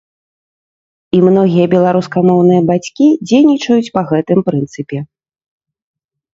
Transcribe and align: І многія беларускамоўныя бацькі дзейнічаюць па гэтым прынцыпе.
І 1.17 1.19
многія 1.27 1.65
беларускамоўныя 1.75 2.61
бацькі 2.71 3.07
дзейнічаюць 3.27 3.93
па 4.01 4.07
гэтым 4.15 4.39
прынцыпе. 4.51 4.99